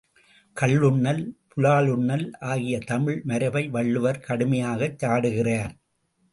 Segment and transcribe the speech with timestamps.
[0.57, 1.21] கள்ளுண்ணல்,
[1.47, 5.73] புலால் உண்ணல் ஆகிய தமிழ் மரபை வள்ளுவர் கடுமையாகச் சாடுகிறார்.